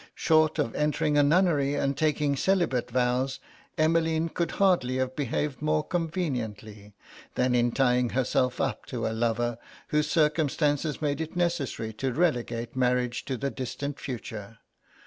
[0.15, 3.39] Short of entering a nunnery and taking celibate vows,
[3.77, 6.95] Emmeline could hardly have behaved more conveniently
[7.35, 9.59] than in tying herself up to a lover
[9.89, 14.57] whose circumstances made it necessary to relegate marriage to the distant future.